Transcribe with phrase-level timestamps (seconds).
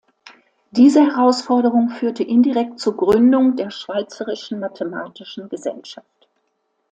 [0.71, 6.27] Diese Herausforderung führte indirekt zur Gründung der Schweizerischen Mathematischen Gesellschaft.